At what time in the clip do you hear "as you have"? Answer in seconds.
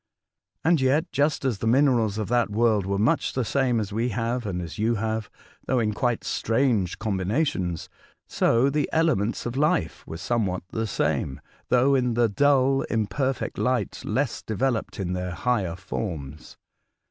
4.59-5.29